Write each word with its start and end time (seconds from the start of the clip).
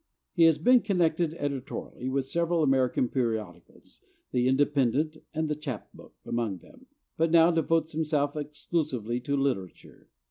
He 0.33 0.45
has 0.45 0.57
been 0.57 0.79
connected 0.79 1.35
editorially 1.35 2.09
with 2.09 2.25
several 2.25 2.63
American 2.63 3.07
periodicals, 3.07 4.01
the 4.31 4.47
Independent 4.47 5.17
and 5.31 5.47
the 5.47 5.53
Chap 5.55 5.89
Book 5.93 6.15
among 6.25 6.57
them, 6.57 6.87
but 7.17 7.29
now 7.29 7.51
devotes 7.51 7.91
himself 7.91 8.35
exclusively 8.35 9.19
to 9.19 9.37
literature. 9.37 10.09